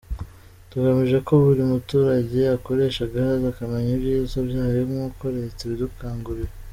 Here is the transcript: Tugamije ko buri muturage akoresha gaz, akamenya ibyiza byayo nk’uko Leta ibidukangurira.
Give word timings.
Tugamije 0.69 1.17
ko 1.27 1.33
buri 1.43 1.63
muturage 1.71 2.39
akoresha 2.57 3.03
gaz, 3.13 3.41
akamenya 3.51 3.91
ibyiza 3.97 4.37
byayo 4.47 4.81
nk’uko 4.89 5.23
Leta 5.37 5.59
ibidukangurira. 5.63 6.53